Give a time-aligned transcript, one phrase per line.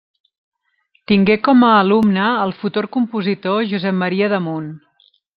[1.11, 4.71] Tingué com a alumne el futur compositor Josep Maria Damunt.